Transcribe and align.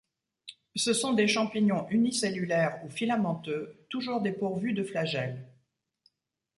Ce 0.75 0.93
sont 0.93 1.13
des 1.13 1.27
champignons 1.27 1.87
unicellulaires 1.91 2.83
ou 2.83 2.89
filamenteux, 2.89 3.85
toujours 3.87 4.19
dépourvus 4.19 4.73
de 4.73 4.83
flagelles. 4.83 5.47